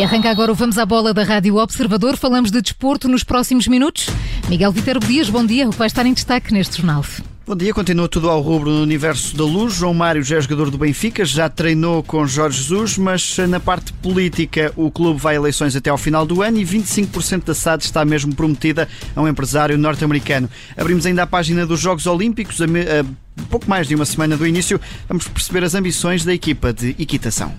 [0.00, 2.16] E arranca agora o Vamos à Bola da Rádio Observador.
[2.16, 4.08] Falamos de desporto nos próximos minutos.
[4.48, 5.68] Miguel Viterbo Dias, bom dia.
[5.68, 7.04] O que vai estar em destaque neste jornal?
[7.46, 9.74] Bom dia, continua tudo ao rubro no universo da luz.
[9.74, 13.92] João Mário já é jogador do Benfica, já treinou com Jorge Jesus, mas na parte
[13.92, 17.84] política o clube vai a eleições até ao final do ano e 25% da SAD
[17.84, 20.48] está mesmo prometida a um empresário norte-americano.
[20.78, 24.80] Abrimos ainda a página dos Jogos Olímpicos, a, pouco mais de uma semana do início,
[25.06, 27.54] vamos perceber as ambições da equipa de equitação.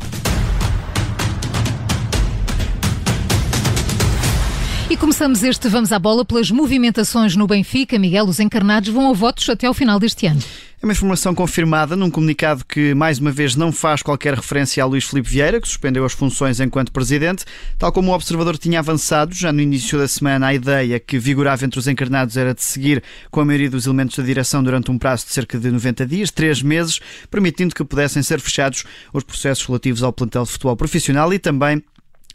[5.01, 7.97] Começamos este Vamos à Bola pelas movimentações no Benfica.
[7.97, 10.39] Miguel, os encarnados vão a votos até ao final deste ano.
[10.79, 14.85] É uma informação confirmada num comunicado que, mais uma vez, não faz qualquer referência a
[14.85, 17.45] Luís Filipe Vieira, que suspendeu as funções enquanto presidente.
[17.79, 21.65] Tal como o observador tinha avançado, já no início da semana, a ideia que vigorava
[21.65, 24.99] entre os encarnados era de seguir com a maioria dos elementos da direção durante um
[24.99, 26.99] prazo de cerca de 90 dias, três meses,
[27.31, 31.83] permitindo que pudessem ser fechados os processos relativos ao plantel de futebol profissional e também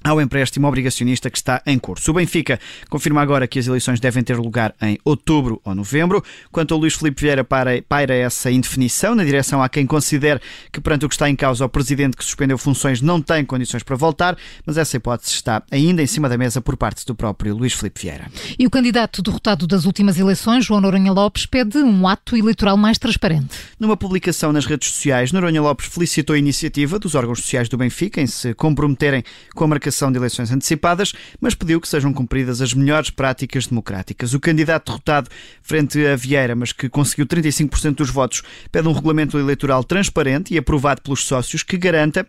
[0.07, 2.11] ao empréstimo obrigacionista que está em curso.
[2.11, 6.23] O Benfica confirma agora que as eleições devem ter lugar em outubro ou novembro.
[6.53, 10.41] Quanto a Luís Filipe Vieira, paira essa indefinição, na direção a quem considera
[10.73, 13.83] que, perante o que está em causa, o presidente que suspendeu funções não tem condições
[13.83, 17.57] para voltar, mas essa hipótese está ainda em cima da mesa por parte do próprio
[17.57, 18.31] Luís Filipe Vieira.
[18.59, 22.99] E o candidato derrotado das últimas eleições, João Noronha Lopes, pede um ato eleitoral mais
[22.99, 23.57] transparente.
[23.79, 28.21] Numa publicação nas redes sociais, Noronha Lopes felicitou a iniciativa dos órgãos sociais do Benfica
[28.21, 32.75] em se comprometerem com a marcação de eleições antecipadas, mas pediu que sejam cumpridas as
[32.75, 34.35] melhores práticas democráticas.
[34.35, 35.31] O candidato derrotado
[35.63, 40.59] frente a Vieira, mas que conseguiu 35% dos votos, pede um regulamento eleitoral transparente e
[40.59, 42.27] aprovado pelos sócios que garanta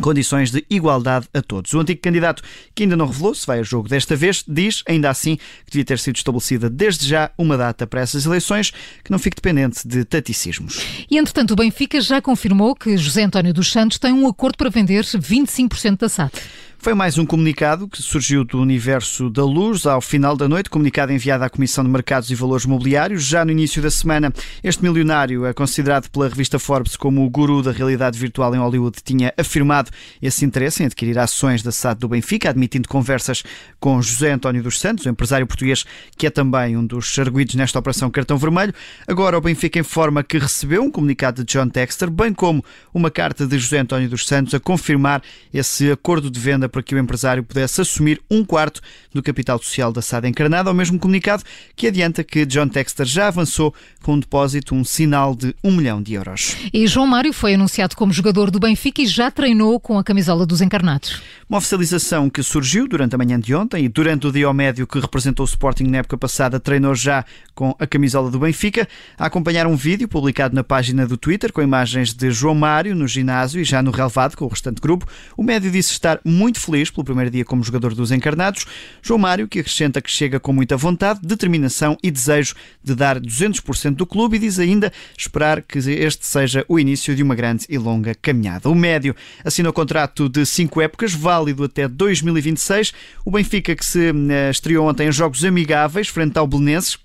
[0.00, 1.72] condições de igualdade a todos.
[1.72, 2.42] O antigo candidato,
[2.74, 5.84] que ainda não revelou se vai a jogo desta vez, diz, ainda assim, que devia
[5.84, 10.04] ter sido estabelecida desde já uma data para essas eleições que não fique dependente de
[10.04, 10.80] taticismos.
[11.10, 14.70] E, entretanto, o Benfica já confirmou que José António dos Santos tem um acordo para
[14.70, 16.32] vender 25% da SAD.
[16.78, 21.12] Foi mais um comunicado que surgiu do universo da luz ao final da noite, comunicado
[21.12, 23.24] enviado à Comissão de Mercados e Valores Mobiliários.
[23.24, 24.32] Já no início da semana,
[24.62, 28.98] este milionário é considerado pela revista Forbes como o guru da realidade virtual em Hollywood.
[29.02, 29.90] Tinha afirmado
[30.22, 33.42] esse interesse em adquirir ações da SAD do Benfica, admitindo conversas
[33.80, 35.84] com José António dos Santos, o empresário português
[36.16, 38.72] que é também um dos arguídos nesta operação Cartão Vermelho.
[39.08, 42.64] Agora o Benfica informa que recebeu um comunicado de John Texter, bem como
[42.94, 45.20] uma carta de José António dos Santos a confirmar
[45.52, 48.82] esse acordo de venda para que o empresário pudesse assumir um quarto
[49.14, 51.42] do capital social da SAD encarnada, ao mesmo comunicado
[51.74, 56.02] que adianta que John Texter já avançou com um depósito, um sinal de um milhão
[56.02, 56.54] de euros.
[56.72, 60.44] E João Mário foi anunciado como jogador do Benfica e já treinou com a camisola
[60.44, 61.22] dos encarnados.
[61.48, 64.86] Uma oficialização que surgiu durante a manhã de ontem e durante o dia ao médio
[64.86, 69.26] que representou o Sporting na época passada, treinou já com a camisola do Benfica, a
[69.26, 73.62] acompanhar um vídeo publicado na página do Twitter com imagens de João Mário no ginásio
[73.62, 75.06] e já no relevado com o restante grupo.
[75.36, 78.66] O médio disse estar muito feliz pelo primeiro dia como jogador dos encarnados.
[79.02, 83.94] João Mário, que acrescenta que chega com muita vontade, determinação e desejo de dar 200%
[83.94, 87.78] do clube e diz ainda esperar que este seja o início de uma grande e
[87.78, 88.68] longa caminhada.
[88.68, 89.14] O médio
[89.44, 92.92] assinou contrato de cinco épocas, válido até 2026.
[93.24, 96.98] O Benfica, que se eh, estreou ontem em jogos amigáveis frente ao Belenenses,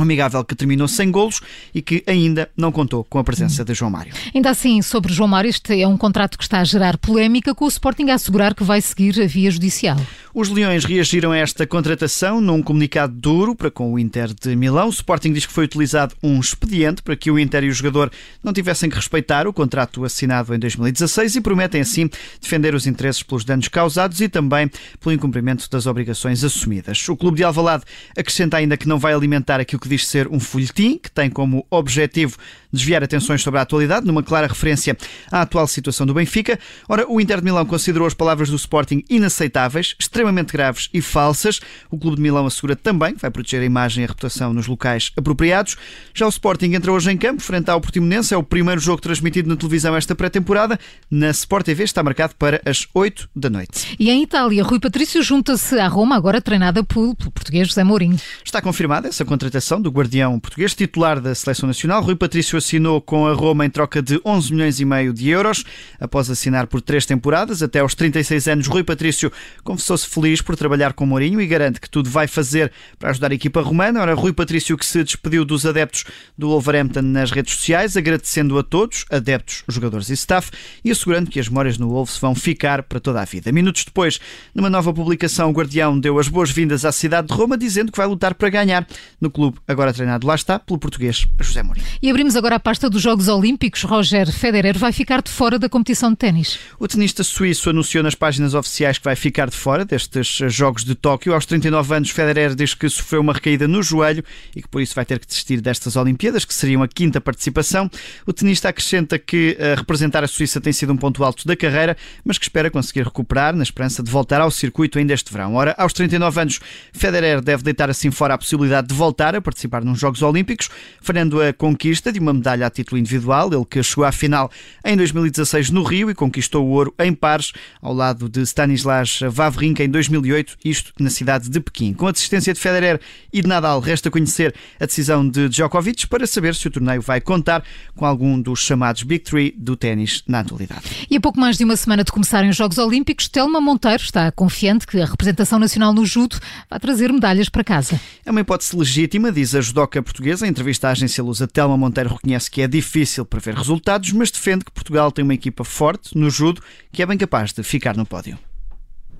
[0.00, 1.40] um amigável que terminou sem golos
[1.74, 4.12] e que ainda não contou com a presença de João Mário.
[4.34, 7.66] Ainda assim, sobre João Mário, este é um contrato que está a gerar polémica, com
[7.66, 9.98] o Sporting a assegurar que vai seguir a via judicial.
[10.32, 14.86] Os Leões reagiram a esta contratação num comunicado duro para com o Inter de Milão.
[14.86, 18.10] O Sporting diz que foi utilizado um expediente para que o Inter e o jogador
[18.42, 22.08] não tivessem que respeitar o contrato assinado em 2016 e prometem assim
[22.40, 27.08] defender os interesses pelos danos causados e também pelo incumprimento das obrigações assumidas.
[27.08, 27.84] O Clube de Alvalade
[28.16, 31.66] acrescenta ainda que não vai alimentar aquilo que diz ser um folhetim que tem como
[31.70, 32.38] objetivo
[32.72, 34.96] desviar atenções sobre a atualidade, numa clara referência
[35.30, 36.58] à atual situação do Benfica.
[36.88, 41.60] Ora, o Inter de Milão considerou as palavras do Sporting inaceitáveis, extremamente graves e falsas.
[41.90, 44.66] O Clube de Milão assegura também que vai proteger a imagem e a reputação nos
[44.66, 45.76] locais apropriados.
[46.14, 48.34] Já o Sporting entra hoje em campo, frente ao Portimonense.
[48.34, 50.78] É o primeiro jogo transmitido na televisão esta pré-temporada.
[51.10, 53.96] Na Sport TV está marcado para as 8 da noite.
[53.98, 58.18] E em Itália, Rui Patrício junta-se à Roma, agora treinada pelo, português José Mourinho.
[58.44, 62.02] Está confirmada essa contratação do guardião português, titular da Seleção Nacional.
[62.02, 65.64] Rui Patrício assinou com a Roma em troca de 11 milhões e meio de euros.
[65.98, 69.32] Após assinar por três temporadas, até aos 36 anos, Rui Patrício
[69.64, 73.34] confessou-se feliz por trabalhar com Mourinho e garante que tudo vai fazer para ajudar a
[73.34, 74.00] equipa romana.
[74.00, 76.04] Ora, Rui Patrício que se despediu dos adeptos
[76.38, 80.50] do Wolverhampton nas redes sociais, agradecendo a todos, adeptos, jogadores e staff,
[80.84, 83.50] e assegurando que as memórias no Wolves vão ficar para toda a vida.
[83.50, 84.20] Minutos depois,
[84.54, 88.06] numa nova publicação, o Guardião deu as boas-vindas à cidade de Roma, dizendo que vai
[88.06, 88.86] lutar para ganhar
[89.20, 91.86] no clube agora treinado lá está pelo português José Mourinho.
[92.02, 93.84] E abrimos agora agora à pasta dos Jogos Olímpicos.
[93.84, 96.58] Roger Federer vai ficar de fora da competição de ténis.
[96.80, 100.96] O tenista suíço anunciou nas páginas oficiais que vai ficar de fora destes Jogos de
[100.96, 101.32] Tóquio.
[101.32, 104.24] Aos 39 anos, Federer diz que sofreu uma recaída no joelho
[104.56, 107.88] e que por isso vai ter que desistir destas Olimpíadas, que seriam a quinta participação.
[108.26, 111.96] O tenista acrescenta que uh, representar a Suíça tem sido um ponto alto da carreira,
[112.24, 115.54] mas que espera conseguir recuperar na esperança de voltar ao circuito ainda este verão.
[115.54, 116.60] Ora, aos 39 anos,
[116.92, 120.68] Federer deve deitar assim fora a possibilidade de voltar a participar nos Jogos Olímpicos,
[121.00, 123.52] falhando a conquista de uma medalha a título individual.
[123.52, 124.50] Ele que chegou à final
[124.84, 129.84] em 2016 no Rio e conquistou o ouro em pares, ao lado de Stanislas Wawrinka
[129.84, 131.92] em 2008, isto na cidade de Pequim.
[131.92, 133.00] Com a desistência de Federer
[133.32, 137.20] e de Nadal, resta conhecer a decisão de Djokovic para saber se o torneio vai
[137.20, 137.62] contar
[137.94, 141.06] com algum dos chamados Big Three do ténis na atualidade.
[141.10, 144.32] E a pouco mais de uma semana de começarem os Jogos Olímpicos, Telma Monteiro está
[144.32, 146.38] confiante que a representação nacional no judo
[146.68, 148.00] vai trazer medalhas para casa.
[148.24, 150.46] É uma hipótese legítima, diz a judoca portuguesa.
[150.46, 154.64] Em entrevista à agência Lusa, Telma Monteiro reconhece que é difícil prever resultados, mas defende
[154.64, 156.62] que Portugal tem uma equipa forte no judo
[156.92, 158.38] que é bem capaz de ficar no pódio.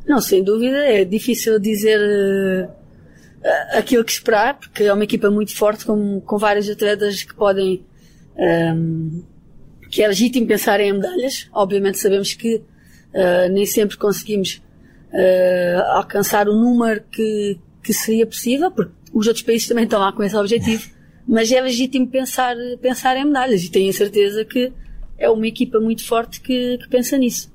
[0.06, 5.54] Não, sem dúvida, é difícil dizer uh, aquilo que esperar, porque é uma equipa muito
[5.56, 7.84] forte, com, com vários atletas que podem.
[8.36, 9.30] Um, ehm,
[9.90, 11.48] que é legítimo pensar em medalhas.
[11.52, 14.62] Obviamente sabemos que uh, nem sempre conseguimos
[15.12, 20.12] uh, alcançar o número que, que seria possível, porque os outros países também estão lá
[20.12, 20.88] com esse objetivo,
[21.30, 24.72] mas é legítimo pensar, pensar em medalhas e tenho a certeza que
[25.16, 27.52] é uma equipa muito forte que, que pensa nisso.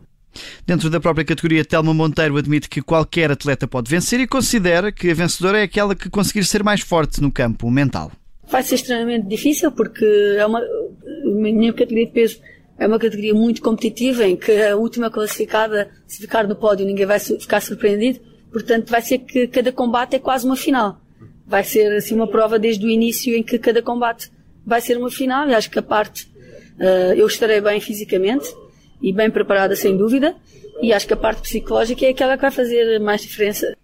[0.65, 5.11] Dentro da própria categoria, Telma Monteiro admite que qualquer atleta pode vencer e considera que
[5.11, 8.13] a vencedora é aquela que conseguir ser mais forte no campo mental.
[8.47, 10.05] Vai ser extremamente difícil porque
[10.37, 12.39] é uma, a minha categoria de peso
[12.77, 17.05] é uma categoria muito competitiva em que a última classificada, se ficar no pódio, ninguém
[17.05, 18.19] vai ficar surpreendido.
[18.51, 21.01] Portanto, vai ser que cada combate é quase uma final.
[21.45, 24.31] Vai ser assim uma prova desde o início em que cada combate
[24.65, 25.47] vai ser uma final.
[25.47, 26.25] E acho que a parte
[26.79, 28.47] uh, eu estarei bem fisicamente
[29.01, 30.35] e bem preparada sem dúvida.
[30.81, 33.74] E acho que a parte psicológica é aquela que vai fazer mais diferença.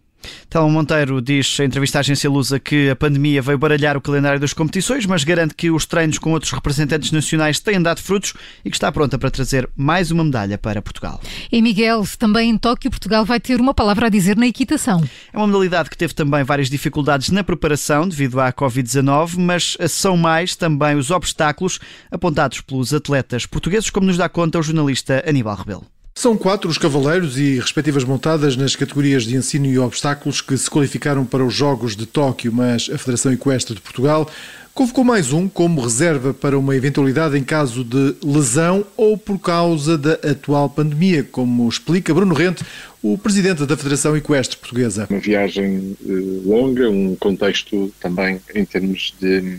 [0.51, 4.37] Telmo Monteiro diz em entrevista à agência Lusa que a pandemia veio baralhar o calendário
[4.37, 8.33] das competições, mas garante que os treinos com outros representantes nacionais têm dado frutos
[8.65, 11.21] e que está pronta para trazer mais uma medalha para Portugal.
[11.49, 15.01] E Miguel, também em Tóquio, Portugal vai ter uma palavra a dizer na equitação.
[15.31, 20.17] É uma modalidade que teve também várias dificuldades na preparação devido à Covid-19, mas são
[20.17, 21.79] mais também os obstáculos
[22.11, 26.00] apontados pelos atletas portugueses, como nos dá conta o jornalista Aníbal Rebelo.
[26.13, 30.69] São quatro os cavaleiros e respectivas montadas nas categorias de ensino e obstáculos que se
[30.69, 34.29] qualificaram para os Jogos de Tóquio, mas a Federação Equestre de Portugal
[34.73, 39.97] convocou mais um como reserva para uma eventualidade em caso de lesão ou por causa
[39.97, 42.63] da atual pandemia, como explica Bruno Rente,
[43.01, 45.07] o presidente da Federação Equestre Portuguesa.
[45.09, 46.11] Uma viagem eh,
[46.45, 49.57] longa, um contexto também em termos de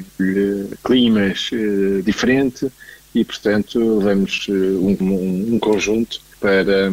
[0.84, 2.69] climas eh, diferente
[3.14, 6.90] e, portanto, levamos eh, um, um conjunto para,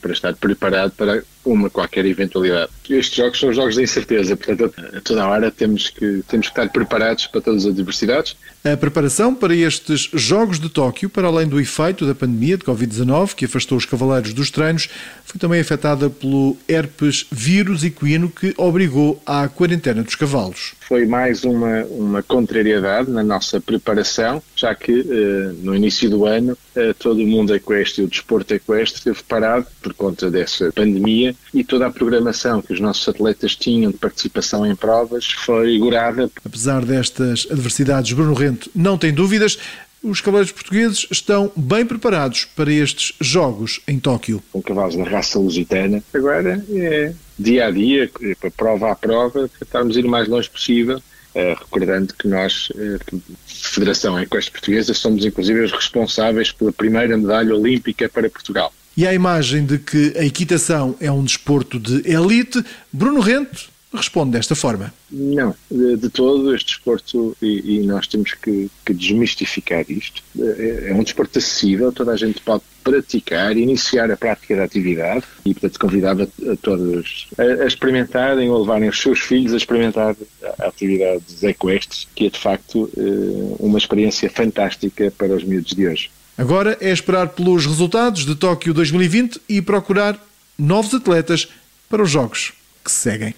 [0.00, 2.70] para, estar preparado para uma qualquer eventualidade.
[2.88, 6.68] Estes jogos são jogos de incerteza, portanto, a toda hora temos que, temos que estar
[6.70, 8.36] preparados para todas as adversidades.
[8.64, 13.34] A preparação para estes Jogos de Tóquio, para além do efeito da pandemia de Covid-19,
[13.34, 14.88] que afastou os cavaleiros dos treinos,
[15.24, 20.74] foi também afetada pelo herpes vírus equino que obrigou à quarentena dos cavalos.
[20.80, 26.56] Foi mais uma, uma contrariedade na nossa preparação, já que eh, no início do ano
[26.74, 31.33] eh, todo o mundo equestre e o desporto equestre esteve parado por conta dessa pandemia
[31.52, 36.30] e toda a programação que os nossos atletas tinham de participação em provas foi gorada.
[36.44, 39.58] Apesar destas adversidades, Bruno Rento não tem dúvidas.
[40.02, 44.42] Os cavaleiros portugueses estão bem preparados para estes jogos em Tóquio.
[44.52, 46.02] Com cavalos da raça lusitana.
[46.12, 48.10] Agora é dia a dia,
[48.54, 50.98] prova a prova, tentarmos ir o mais longe possível.
[51.34, 57.54] Uh, recordando que nós, uh, Federação Equestre Portuguesa, somos inclusive os responsáveis pela primeira medalha
[57.54, 58.72] olímpica para Portugal.
[58.96, 64.32] E à imagem de que a equitação é um desporto de elite, Bruno Rente responde
[64.32, 64.92] desta forma.
[65.10, 70.94] Não, de, todo este desporto, e, e nós temos que, que, desmistificar isto, é, é,
[70.94, 75.78] um desporto acessível, toda a gente pode praticar, iniciar a prática da atividade e, portanto,
[75.78, 80.16] convidava a todos a, a experimentarem ou levarem os seus filhos a experimentar
[80.58, 85.86] a atividade equestres, que é de facto eh, uma experiência fantástica para os miúdos de
[85.86, 86.10] hoje.
[86.36, 90.18] Agora é esperar pelos resultados de Tóquio 2020 e procurar
[90.58, 91.48] novos atletas
[91.88, 92.52] para os Jogos
[92.84, 93.34] que seguem.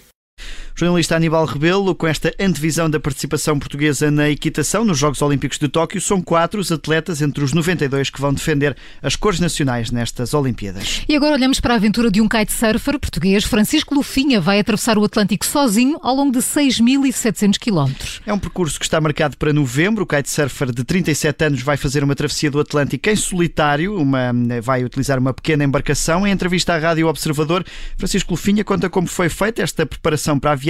[0.79, 5.67] Jornalista Aníbal Rebelo, com esta antevisão da participação portuguesa na equitação nos Jogos Olímpicos de
[5.67, 10.35] Tóquio, são quatro os atletas entre os 92 que vão defender as cores nacionais nestas
[10.35, 11.01] Olimpíadas.
[11.09, 13.43] E agora olhamos para a aventura de um kitesurfer português.
[13.43, 18.21] Francisco Lufinha vai atravessar o Atlântico sozinho ao longo de 6.700 quilómetros.
[18.23, 20.03] É um percurso que está marcado para novembro.
[20.03, 24.31] O kitesurfer de 37 anos vai fazer uma travessia do Atlântico em solitário, uma,
[24.61, 26.27] vai utilizar uma pequena embarcação.
[26.27, 27.65] Em entrevista à Rádio Observador,
[27.97, 30.66] Francisco Lufinha conta como foi feita esta preparação para a viagem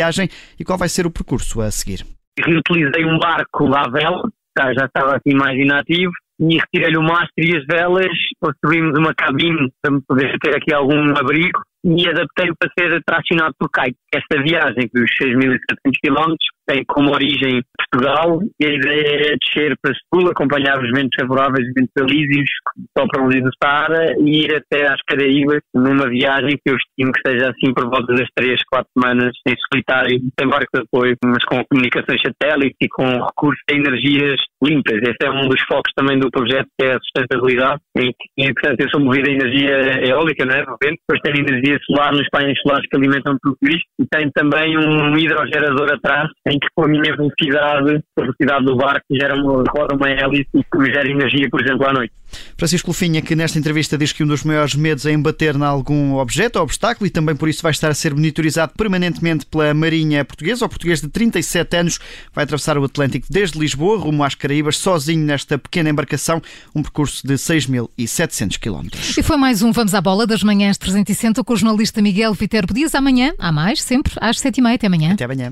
[0.60, 2.06] e qual vai ser o percurso a seguir.
[2.40, 7.58] Reutilizei um barco à vela, já estava assim mais inativo, e retirei-lhe o mastro e
[7.58, 13.02] as velas, construímos uma cabine para poder ter aqui algum abrigo e adaptei-o para ser
[13.04, 13.98] tracionado por kite.
[14.14, 15.58] Esta viagem dos 6.700
[16.04, 16.36] km
[16.68, 21.68] tem como origem Portugal e a ideia é descer para Setúbal, acompanhar os ventos favoráveis
[21.68, 22.50] e ventos alísios
[22.98, 27.12] só para ali do Saara e ir até às Caraíbas numa viagem que eu estimo
[27.12, 31.16] que seja assim por volta das 3, 4 semanas em solitário, sem barco de apoio,
[31.24, 34.98] mas com comunicações satélite e com recursos a energias limpas.
[35.02, 38.82] Esse é um dos focos também do projeto, que é a sustentabilidade, em que, portanto,
[38.82, 40.60] eu sou movido a energia eólica, não é?
[40.60, 45.18] Depois tem energia solar nos painéis solares que alimentam tudo isto e tem também um
[45.18, 49.96] hidrogerador atrás em que com a minha velocidade, a velocidade do barco gera uma, roda
[49.96, 52.14] uma hélice e que gera energia, por exemplo, à noite.
[52.58, 56.16] Francisco Lufinha, que nesta entrevista diz que um dos maiores medos é embater em algum
[56.16, 60.26] objeto ou obstáculo e também por isso vai estar a ser monitorizado permanentemente pela Marinha
[60.26, 60.66] Portuguesa.
[60.66, 62.00] O português de 37 anos
[62.34, 66.42] vai atravessar o Atlântico desde Lisboa rumo às Caraíbas, sozinho nesta pequena embarcação,
[66.76, 68.88] um percurso de 6.700 km.
[69.18, 72.74] E foi mais um Vamos à Bola das Manhãs 360 com o jornalista Miguel Viterbo
[72.74, 72.94] Dias.
[72.94, 74.76] Amanhã, há mais, sempre às 7h30.
[74.76, 75.14] Até amanhã.
[75.14, 75.52] Até amanhã.